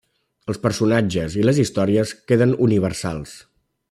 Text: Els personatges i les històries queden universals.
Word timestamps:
Els 0.51 0.59
personatges 0.63 1.35
i 1.41 1.45
les 1.49 1.59
històries 1.65 2.13
queden 2.31 2.57
universals. 2.69 3.37